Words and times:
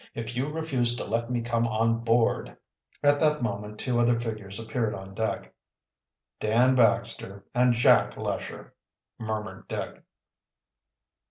"If 0.15 0.35
you 0.35 0.47
refuse 0.47 0.95
to 0.95 1.05
let 1.05 1.29
me 1.29 1.41
come 1.41 1.67
on 1.67 1.99
board" 1.99 2.57
At 3.03 3.19
that 3.19 3.43
moment 3.43 3.77
two 3.79 3.99
other 3.99 4.19
figures 4.19 4.59
appeared 4.59 4.95
on 4.95 5.13
deck. 5.13 5.53
"Dan 6.39 6.73
Baxter 6.73 7.45
and 7.53 7.73
Jack 7.75 8.17
Lesher!" 8.17 8.73
murmured 9.19 9.67
Dick. 9.67 10.01